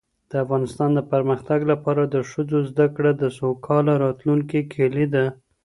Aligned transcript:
د 0.29 0.31
افغانستان 0.43 0.89
د 0.95 0.99
پرمختګ 1.11 1.59
لپاره 1.71 2.03
د 2.05 2.15
ښځو 2.29 2.57
زدهکړه 2.69 3.11
د 3.17 3.23
سوکاله 3.37 3.93
راتلونکي 4.03 4.59
کیلي 4.73 5.05
ده. 5.13 5.25